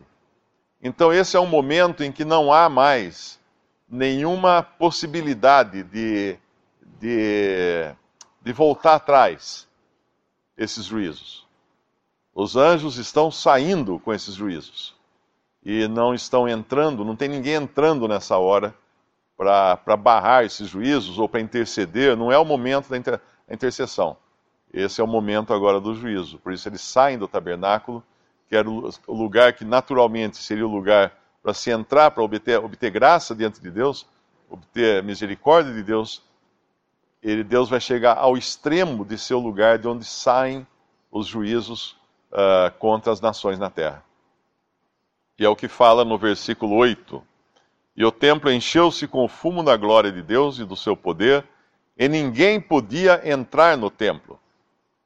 Então, 0.81 1.13
esse 1.13 1.37
é 1.37 1.39
um 1.39 1.45
momento 1.45 2.03
em 2.03 2.11
que 2.11 2.25
não 2.25 2.51
há 2.51 2.67
mais 2.67 3.39
nenhuma 3.87 4.63
possibilidade 4.63 5.83
de, 5.83 6.39
de, 6.99 7.93
de 8.41 8.51
voltar 8.51 8.95
atrás 8.95 9.67
esses 10.57 10.85
juízos. 10.85 11.45
Os 12.33 12.55
anjos 12.55 12.97
estão 12.97 13.29
saindo 13.29 13.99
com 13.99 14.11
esses 14.11 14.33
juízos 14.33 14.94
e 15.65 15.87
não 15.87 16.13
estão 16.13 16.47
entrando, 16.47 17.03
não 17.03 17.15
tem 17.15 17.27
ninguém 17.27 17.55
entrando 17.55 18.07
nessa 18.07 18.37
hora 18.37 18.73
para 19.35 19.97
barrar 19.97 20.45
esses 20.45 20.69
juízos 20.69 21.17
ou 21.17 21.27
para 21.27 21.41
interceder, 21.41 22.15
não 22.15 22.31
é 22.31 22.37
o 22.37 22.45
momento 22.45 22.87
da 22.89 22.97
inter, 22.97 23.19
intercessão. 23.49 24.15
Esse 24.71 25.01
é 25.01 25.03
o 25.03 25.07
momento 25.07 25.53
agora 25.53 25.81
do 25.81 25.95
juízo. 25.95 26.37
Por 26.37 26.53
isso 26.53 26.69
eles 26.69 26.81
saem 26.81 27.17
do 27.17 27.27
tabernáculo, 27.27 28.03
que 28.47 28.55
era 28.55 28.69
o 28.69 28.91
lugar 29.07 29.53
que 29.53 29.65
naturalmente 29.65 30.37
seria 30.37 30.65
o 30.67 30.71
lugar 30.71 31.17
para 31.41 31.53
se 31.53 31.71
entrar, 31.71 32.11
para 32.11 32.23
obter, 32.23 32.59
obter 32.59 32.91
graça 32.91 33.35
diante 33.35 33.59
de 33.59 33.71
Deus, 33.71 34.05
obter 34.49 35.03
misericórdia 35.03 35.73
de 35.73 35.81
Deus. 35.81 36.21
Ele, 37.21 37.43
Deus 37.43 37.69
vai 37.69 37.79
chegar 37.79 38.17
ao 38.17 38.37
extremo 38.37 39.03
de 39.03 39.17
seu 39.17 39.39
lugar, 39.39 39.79
de 39.79 39.87
onde 39.87 40.05
saem 40.05 40.65
os 41.11 41.25
juízos 41.25 41.97
uh, 42.31 42.71
contra 42.77 43.11
as 43.11 43.19
nações 43.19 43.57
na 43.57 43.69
terra. 43.69 44.03
E 45.37 45.45
é 45.45 45.49
o 45.49 45.55
que 45.55 45.67
fala 45.67 46.05
no 46.05 46.17
versículo 46.17 46.75
8 46.75 47.21
e 47.95 48.03
o 48.03 48.11
templo 48.11 48.51
encheu-se 48.51 49.07
com 49.07 49.23
o 49.23 49.27
fumo 49.27 49.63
da 49.63 49.77
glória 49.77 50.11
de 50.11 50.21
Deus 50.21 50.59
e 50.59 50.65
do 50.65 50.75
seu 50.75 50.97
poder, 50.97 51.47
e 51.97 52.09
ninguém 52.09 52.59
podia 52.59 53.21
entrar 53.29 53.77
no 53.77 53.89
templo, 53.89 54.37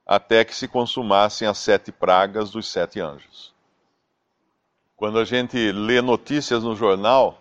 até 0.06 0.44
que 0.44 0.56
se 0.56 0.68
consumassem 0.68 1.48
as 1.48 1.60
sete 1.60 1.92
pragas 1.92 2.50
dos 2.50 2.68
sete 2.68 3.00
anjos. 3.00 3.54
Quando 4.96 5.20
a 5.20 5.24
gente 5.24 5.72
lê 5.72 6.02
notícias 6.02 6.64
no 6.64 6.76
jornal 6.76 7.40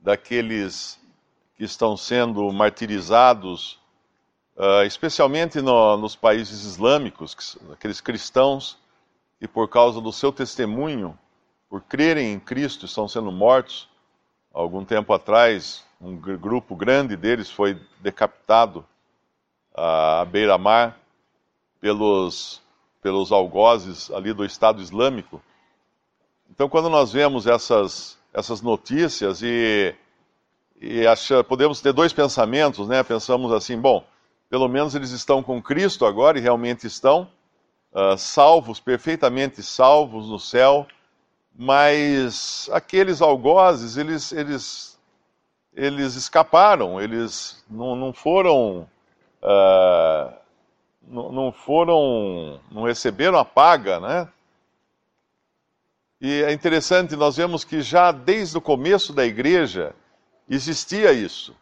daqueles 0.00 0.98
que 1.54 1.62
estão 1.62 1.96
sendo 1.96 2.50
martirizados, 2.52 3.78
uh, 4.56 4.82
especialmente 4.84 5.60
no, 5.60 5.96
nos 5.96 6.16
países 6.16 6.64
islâmicos, 6.64 7.56
aqueles 7.72 8.00
cristãos 8.00 8.76
que, 9.38 9.46
por 9.46 9.68
causa 9.68 10.00
do 10.00 10.12
seu 10.12 10.32
testemunho, 10.32 11.16
por 11.70 11.80
crerem 11.82 12.32
em 12.32 12.40
Cristo, 12.40 12.84
estão 12.84 13.06
sendo 13.06 13.30
mortos, 13.30 13.88
algum 14.52 14.84
tempo 14.84 15.12
atrás, 15.12 15.84
um 16.00 16.16
grupo 16.16 16.74
grande 16.74 17.16
deles 17.16 17.48
foi 17.48 17.80
decapitado 18.00 18.84
à 19.72 20.24
beira-mar 20.24 20.98
pelos, 21.80 22.60
pelos 23.00 23.30
algozes 23.30 24.10
ali 24.10 24.32
do 24.32 24.44
Estado 24.44 24.82
Islâmico. 24.82 25.40
Então, 26.50 26.68
quando 26.68 26.90
nós 26.90 27.12
vemos 27.12 27.46
essas, 27.46 28.18
essas 28.34 28.60
notícias 28.60 29.40
e, 29.40 29.94
e 30.80 31.06
acha, 31.06 31.44
podemos 31.44 31.80
ter 31.80 31.92
dois 31.92 32.12
pensamentos, 32.12 32.88
né? 32.88 33.04
Pensamos 33.04 33.52
assim, 33.52 33.80
bom, 33.80 34.04
pelo 34.48 34.66
menos 34.66 34.96
eles 34.96 35.12
estão 35.12 35.40
com 35.40 35.62
Cristo 35.62 36.04
agora 36.04 36.36
e 36.36 36.42
realmente 36.42 36.88
estão 36.88 37.30
uh, 37.92 38.18
salvos, 38.18 38.80
perfeitamente 38.80 39.62
salvos 39.62 40.28
no 40.28 40.40
céu 40.40 40.88
mas 41.62 42.70
aqueles 42.72 43.20
algozes, 43.20 43.98
eles, 43.98 44.32
eles, 44.32 44.98
eles 45.74 46.14
escaparam, 46.14 46.98
eles 46.98 47.62
não, 47.68 47.94
não 47.94 48.14
foram, 48.14 48.88
uh, 49.42 50.32
não, 51.06 51.30
não 51.30 51.52
foram, 51.52 52.58
não 52.72 52.84
receberam 52.84 53.38
a 53.38 53.44
paga, 53.44 54.00
né? 54.00 54.26
E 56.18 56.42
é 56.44 56.50
interessante, 56.50 57.14
nós 57.14 57.36
vemos 57.36 57.62
que 57.62 57.82
já 57.82 58.10
desde 58.10 58.56
o 58.56 58.62
começo 58.62 59.12
da 59.12 59.26
igreja 59.26 59.94
existia 60.48 61.12
isso. 61.12 61.54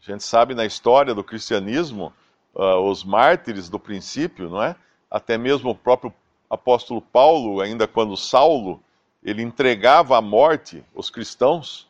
A 0.00 0.10
gente 0.10 0.24
sabe 0.24 0.54
na 0.54 0.64
história 0.64 1.14
do 1.14 1.22
cristianismo, 1.22 2.14
uh, 2.54 2.78
os 2.88 3.04
mártires 3.04 3.68
do 3.68 3.78
princípio, 3.78 4.48
não 4.48 4.62
é? 4.62 4.74
Até 5.10 5.36
mesmo 5.36 5.68
o 5.68 5.74
próprio 5.74 6.14
apóstolo 6.50 7.00
Paulo, 7.00 7.60
ainda 7.60 7.86
quando 7.86 8.16
Saulo, 8.16 8.82
ele 9.22 9.40
entregava 9.40 10.18
à 10.18 10.20
morte 10.20 10.84
os 10.92 11.08
cristãos, 11.08 11.88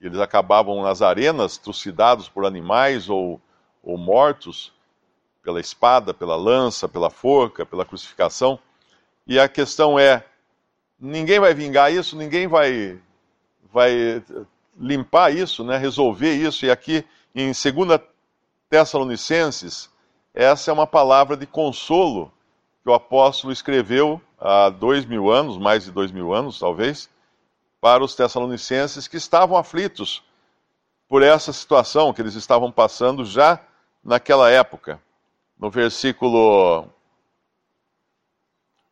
eles 0.00 0.18
acabavam 0.18 0.82
nas 0.82 1.02
arenas, 1.02 1.58
trucidados 1.58 2.28
por 2.28 2.46
animais 2.46 3.10
ou, 3.10 3.40
ou 3.82 3.98
mortos 3.98 4.72
pela 5.42 5.60
espada, 5.60 6.14
pela 6.14 6.36
lança, 6.36 6.88
pela 6.88 7.10
forca, 7.10 7.66
pela 7.66 7.84
crucificação. 7.84 8.58
E 9.26 9.38
a 9.38 9.48
questão 9.48 9.98
é: 9.98 10.24
ninguém 10.98 11.38
vai 11.38 11.54
vingar 11.54 11.92
isso, 11.92 12.16
ninguém 12.16 12.46
vai, 12.46 12.98
vai 13.72 14.22
limpar 14.78 15.34
isso, 15.34 15.62
né, 15.64 15.76
resolver 15.76 16.34
isso. 16.34 16.64
E 16.64 16.70
aqui 16.70 17.04
em 17.34 17.46
2 17.46 18.00
Tessalonicenses, 18.68 19.90
essa 20.32 20.70
é 20.70 20.74
uma 20.74 20.86
palavra 20.86 21.36
de 21.36 21.46
consolo 21.46 22.32
que 22.84 22.90
o 22.90 22.94
apóstolo 22.94 23.50
escreveu 23.50 24.20
há 24.38 24.68
dois 24.68 25.06
mil 25.06 25.32
anos, 25.32 25.56
mais 25.56 25.84
de 25.84 25.90
dois 25.90 26.12
mil 26.12 26.34
anos 26.34 26.58
talvez, 26.58 27.08
para 27.80 28.04
os 28.04 28.14
tessalonicenses 28.14 29.08
que 29.08 29.16
estavam 29.16 29.56
aflitos 29.56 30.22
por 31.08 31.22
essa 31.22 31.50
situação 31.50 32.12
que 32.12 32.20
eles 32.20 32.34
estavam 32.34 32.70
passando 32.70 33.24
já 33.24 33.58
naquela 34.04 34.50
época. 34.50 35.00
No 35.58 35.70
versículo 35.70 36.86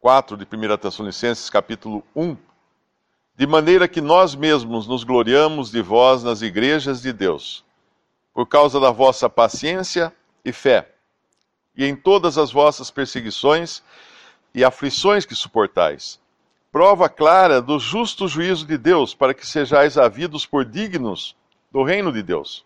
4 0.00 0.38
de 0.38 0.44
1 0.44 0.76
Tessalonicenses, 0.78 1.50
capítulo 1.50 2.02
1, 2.16 2.34
de 3.36 3.46
maneira 3.46 3.86
que 3.86 4.00
nós 4.00 4.34
mesmos 4.34 4.86
nos 4.86 5.04
gloriamos 5.04 5.70
de 5.70 5.82
vós 5.82 6.22
nas 6.22 6.40
igrejas 6.40 7.02
de 7.02 7.12
Deus, 7.12 7.62
por 8.32 8.46
causa 8.46 8.80
da 8.80 8.90
vossa 8.90 9.28
paciência 9.28 10.14
e 10.42 10.50
fé 10.50 10.92
e 11.76 11.84
em 11.84 11.96
todas 11.96 12.38
as 12.38 12.52
vossas 12.52 12.90
perseguições 12.90 13.82
e 14.54 14.64
aflições 14.64 15.24
que 15.24 15.34
suportais. 15.34 16.20
Prova 16.70 17.08
clara 17.08 17.60
do 17.60 17.78
justo 17.78 18.26
juízo 18.26 18.66
de 18.66 18.78
Deus, 18.78 19.14
para 19.14 19.34
que 19.34 19.46
sejais 19.46 19.98
havidos 19.98 20.46
por 20.46 20.64
dignos 20.64 21.36
do 21.70 21.82
reino 21.82 22.12
de 22.12 22.22
Deus, 22.22 22.64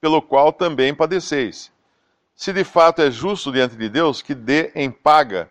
pelo 0.00 0.22
qual 0.22 0.52
também 0.52 0.94
padeceis. 0.94 1.72
Se 2.34 2.52
de 2.52 2.64
fato 2.64 3.02
é 3.02 3.10
justo 3.10 3.52
diante 3.52 3.76
de 3.76 3.88
Deus, 3.88 4.22
que 4.22 4.34
dê 4.34 4.72
em 4.74 4.90
paga 4.90 5.50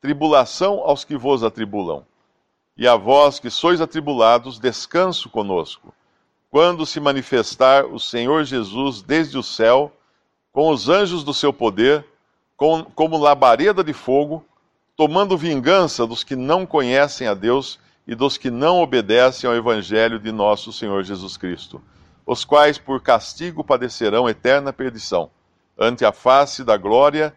tribulação 0.00 0.80
aos 0.80 1.04
que 1.04 1.16
vos 1.16 1.42
atribulam. 1.42 2.04
E 2.76 2.88
a 2.88 2.96
vós 2.96 3.38
que 3.38 3.50
sois 3.50 3.80
atribulados, 3.80 4.58
descanso 4.58 5.30
conosco, 5.30 5.94
quando 6.50 6.84
se 6.84 7.00
manifestar 7.00 7.86
o 7.86 7.98
Senhor 7.98 8.44
Jesus 8.44 9.00
desde 9.00 9.38
o 9.38 9.42
céu, 9.42 9.92
com 10.52 10.68
os 10.70 10.88
anjos 10.88 11.24
do 11.24 11.32
seu 11.32 11.52
poder, 11.52 12.04
com, 12.62 12.84
como 12.84 13.18
labareda 13.18 13.82
de 13.82 13.92
fogo, 13.92 14.46
tomando 14.96 15.36
vingança 15.36 16.06
dos 16.06 16.22
que 16.22 16.36
não 16.36 16.64
conhecem 16.64 17.26
a 17.26 17.34
Deus 17.34 17.80
e 18.06 18.14
dos 18.14 18.36
que 18.36 18.52
não 18.52 18.80
obedecem 18.80 19.50
ao 19.50 19.56
Evangelho 19.56 20.16
de 20.16 20.30
nosso 20.30 20.72
Senhor 20.72 21.02
Jesus 21.02 21.36
Cristo, 21.36 21.82
os 22.24 22.44
quais 22.44 22.78
por 22.78 23.02
castigo 23.02 23.64
padecerão 23.64 24.28
eterna 24.28 24.72
perdição, 24.72 25.28
ante 25.76 26.04
a 26.04 26.12
face 26.12 26.62
da 26.62 26.76
glória, 26.76 27.34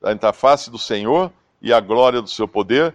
ante 0.00 0.24
a 0.24 0.32
face 0.32 0.70
do 0.70 0.78
Senhor 0.78 1.32
e 1.60 1.72
a 1.72 1.80
glória 1.80 2.22
do 2.22 2.30
seu 2.30 2.46
poder, 2.46 2.94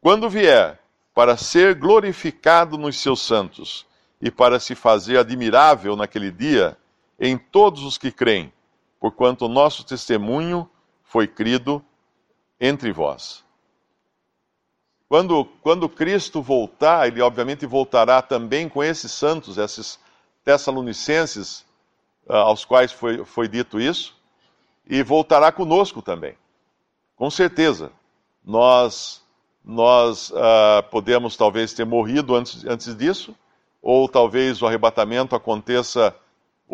quando 0.00 0.28
vier 0.28 0.80
para 1.14 1.36
ser 1.36 1.76
glorificado 1.76 2.76
nos 2.76 3.00
seus 3.00 3.20
santos 3.20 3.86
e 4.20 4.28
para 4.28 4.58
se 4.58 4.74
fazer 4.74 5.18
admirável 5.18 5.94
naquele 5.94 6.32
dia 6.32 6.76
em 7.16 7.38
todos 7.38 7.84
os 7.84 7.96
que 7.96 8.10
creem, 8.10 8.52
porquanto 8.98 9.44
o 9.44 9.48
nosso 9.48 9.86
testemunho 9.86 10.68
foi 11.12 11.26
crido 11.26 11.84
entre 12.58 12.90
vós. 12.90 13.44
Quando, 15.06 15.44
quando 15.60 15.86
Cristo 15.86 16.40
voltar, 16.40 17.06
ele 17.06 17.20
obviamente 17.20 17.66
voltará 17.66 18.22
também 18.22 18.66
com 18.66 18.82
esses 18.82 19.12
santos, 19.12 19.58
esses 19.58 20.00
tessalonicenses 20.42 21.66
uh, 22.26 22.36
aos 22.36 22.64
quais 22.64 22.92
foi, 22.92 23.26
foi 23.26 23.46
dito 23.46 23.78
isso, 23.78 24.16
e 24.88 25.02
voltará 25.02 25.52
conosco 25.52 26.00
também. 26.00 26.34
Com 27.14 27.28
certeza. 27.28 27.92
Nós, 28.42 29.22
nós 29.62 30.30
uh, 30.30 30.82
podemos 30.90 31.36
talvez 31.36 31.74
ter 31.74 31.84
morrido 31.84 32.34
antes, 32.34 32.64
antes 32.64 32.96
disso, 32.96 33.36
ou 33.82 34.08
talvez 34.08 34.62
o 34.62 34.66
arrebatamento 34.66 35.36
aconteça 35.36 36.16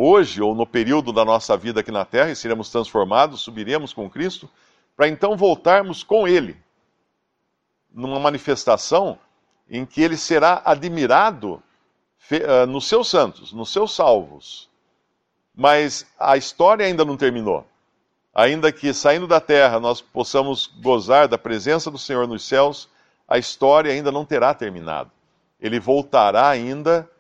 hoje 0.01 0.41
ou 0.41 0.55
no 0.55 0.65
período 0.65 1.13
da 1.13 1.25
nossa 1.25 1.57
vida 1.57 1.81
aqui 1.81 1.91
na 1.91 2.05
terra 2.05 2.31
e 2.31 2.37
seremos 2.37 2.71
transformados, 2.71 3.41
subiremos 3.41 3.93
com 3.93 4.09
Cristo, 4.09 4.49
para 4.97 5.09
então 5.09 5.37
voltarmos 5.37 6.05
com 6.05 6.29
Ele, 6.29 6.57
numa 7.93 8.21
manifestação 8.21 9.19
em 9.69 9.85
que 9.85 10.01
Ele 10.01 10.17
será 10.17 10.63
admirado 10.65 11.61
uh, 12.31 12.67
nos 12.69 12.87
seus 12.87 13.09
santos, 13.11 13.53
nos 13.53 13.73
seus 13.73 13.93
salvos. 13.93 14.71
Mas 15.53 16.07
a 16.17 16.37
história 16.37 16.87
ainda 16.87 17.05
não 17.05 17.17
terminou. 17.17 17.67
Ainda 18.33 18.71
que 18.71 18.95
saindo 18.95 19.27
da 19.27 19.41
terra 19.41 19.81
nós 19.81 20.01
possamos 20.01 20.69
gozar 20.81 21.27
da 21.27 21.37
presença 21.37 21.91
do 21.91 21.99
Senhor 21.99 22.29
nos 22.29 22.47
céus, 22.47 22.89
a 23.27 23.37
história 23.37 23.91
ainda 23.91 24.13
não 24.13 24.25
terá 24.25 24.55
terminado. 24.55 25.11
Ele 25.61 25.81
voltará 25.81 26.49
ainda 26.49 27.11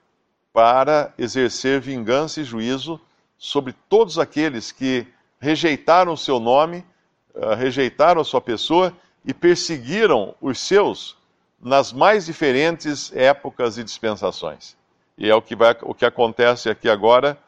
para 0.59 1.15
exercer 1.17 1.81
vingança 1.81 2.41
e 2.41 2.45
juízo 2.45 3.01
sobre 3.37 3.73
todos 3.89 4.19
aqueles 4.19 4.73
que 4.73 5.07
rejeitaram 5.39 6.15
o 6.15 6.17
seu 6.17 6.41
nome, 6.41 6.85
uh, 7.33 7.55
rejeitaram 7.55 8.21
a 8.21 8.25
sua 8.25 8.41
pessoa 8.41 8.93
e 9.25 9.33
perseguiram 9.33 10.35
os 10.41 10.59
seus 10.59 11.17
nas 11.63 11.93
mais 11.93 12.27
diferentes 12.27 13.15
épocas 13.15 13.79
e 13.79 13.85
dispensações. 13.85 14.77
E 15.17 15.31
é 15.31 15.35
o 15.37 15.41
que, 15.41 15.55
vai, 15.55 15.77
o 15.83 15.95
que 15.95 16.05
acontece 16.05 16.69
aqui 16.69 16.89
agora, 16.89 17.39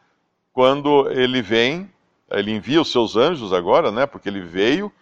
quando 0.52 1.10
ele 1.10 1.42
vem, 1.42 1.90
ele 2.30 2.52
envia 2.52 2.80
os 2.80 2.92
seus 2.92 3.16
anjos 3.16 3.52
agora, 3.52 3.90
né? 3.90 4.06
Porque 4.06 4.28
ele 4.28 4.42
veio 4.42 4.92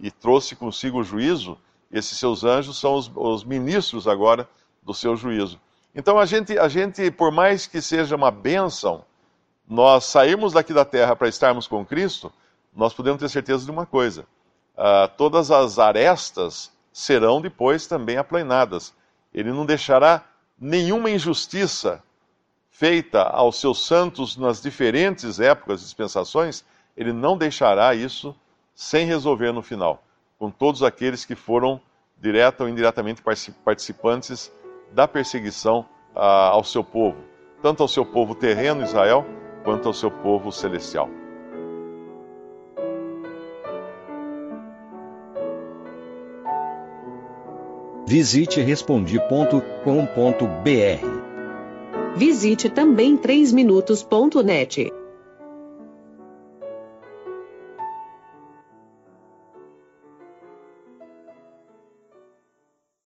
e 0.00 0.10
trouxe 0.10 0.56
consigo 0.56 0.98
o 0.98 1.04
juízo. 1.04 1.56
Esses 1.88 2.18
seus 2.18 2.42
anjos 2.42 2.80
são 2.80 2.94
os, 2.96 3.08
os 3.14 3.44
ministros 3.44 4.08
agora 4.08 4.48
do 4.82 4.92
seu 4.92 5.14
juízo. 5.16 5.60
Então 5.94 6.18
a 6.18 6.26
gente, 6.26 6.58
a 6.58 6.68
gente, 6.68 7.10
por 7.10 7.30
mais 7.30 7.66
que 7.66 7.80
seja 7.80 8.16
uma 8.16 8.30
bênção, 8.30 9.04
nós 9.68 10.04
sairmos 10.04 10.52
daqui 10.52 10.74
da 10.74 10.84
terra 10.84 11.14
para 11.14 11.28
estarmos 11.28 11.68
com 11.68 11.84
Cristo, 11.84 12.32
nós 12.74 12.92
podemos 12.92 13.20
ter 13.20 13.28
certeza 13.28 13.64
de 13.64 13.70
uma 13.70 13.86
coisa: 13.86 14.26
uh, 14.76 15.08
todas 15.16 15.50
as 15.50 15.78
arestas 15.78 16.72
serão 16.92 17.40
depois 17.40 17.86
também 17.86 18.16
aplainadas. 18.16 18.92
Ele 19.32 19.52
não 19.52 19.64
deixará 19.64 20.24
nenhuma 20.58 21.10
injustiça 21.10 22.02
feita 22.70 23.22
aos 23.22 23.60
seus 23.60 23.86
santos 23.86 24.36
nas 24.36 24.60
diferentes 24.60 25.38
épocas 25.38 25.80
e 25.80 25.84
dispensações, 25.84 26.64
ele 26.96 27.12
não 27.12 27.38
deixará 27.38 27.94
isso 27.94 28.34
sem 28.74 29.06
resolver 29.06 29.52
no 29.52 29.62
final, 29.62 30.02
com 30.38 30.50
todos 30.50 30.82
aqueles 30.82 31.24
que 31.24 31.36
foram 31.36 31.80
direta 32.20 32.64
ou 32.64 32.68
indiretamente 32.68 33.22
participantes 33.64 34.50
da 34.94 35.08
perseguição 35.08 35.84
ah, 36.14 36.50
ao 36.50 36.62
seu 36.62 36.84
povo, 36.84 37.18
tanto 37.60 37.82
ao 37.82 37.88
seu 37.88 38.06
povo 38.06 38.34
terreno, 38.34 38.82
Israel, 38.82 39.26
quanto 39.64 39.88
ao 39.88 39.92
seu 39.92 40.10
povo 40.10 40.52
celestial. 40.52 41.10
Visite 48.06 48.60
respondi.com.br. 48.60 49.64
Visite 52.16 52.68
também 52.68 53.16
3minutos.net. 53.16 55.03